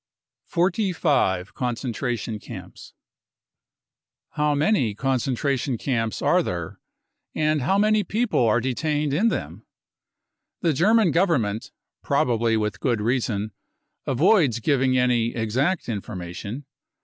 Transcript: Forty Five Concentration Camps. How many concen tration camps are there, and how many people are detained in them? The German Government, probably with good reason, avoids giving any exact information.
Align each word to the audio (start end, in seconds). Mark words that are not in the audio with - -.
Forty 0.47 0.93
Five 0.93 1.53
Concentration 1.53 2.39
Camps. 2.39 2.95
How 4.31 4.55
many 4.55 4.95
concen 4.95 5.35
tration 5.37 5.77
camps 5.77 6.23
are 6.23 6.41
there, 6.41 6.79
and 7.35 7.61
how 7.61 7.77
many 7.77 8.03
people 8.03 8.43
are 8.47 8.59
detained 8.59 9.13
in 9.13 9.27
them? 9.27 9.63
The 10.61 10.73
German 10.73 11.11
Government, 11.11 11.69
probably 12.01 12.57
with 12.57 12.79
good 12.79 12.99
reason, 12.99 13.51
avoids 14.07 14.59
giving 14.59 14.97
any 14.97 15.35
exact 15.35 15.87
information. 15.87 16.65